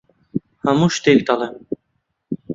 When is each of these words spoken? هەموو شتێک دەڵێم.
هەموو 0.63 0.93
شتێک 0.95 1.19
دەڵێم. 1.27 1.55